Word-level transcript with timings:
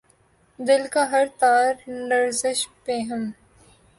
دل 0.59 0.81
کا 0.93 1.03
ہر 1.11 1.25
تار 1.39 1.73
لرزش 2.09 2.59
پیہم 2.85 3.29